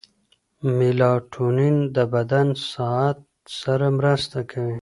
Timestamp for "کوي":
4.51-4.77